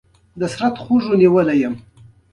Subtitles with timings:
[0.39, 1.67] بس دغه شان ژوند نه پرېږدي